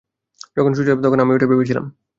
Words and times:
যখন 0.57 0.71
শুনেছিলাম 0.73 1.01
তখন 1.03 1.19
আমিও 1.19 1.37
এটাই 1.37 1.51
ভেবেছিলাম। 1.51 1.85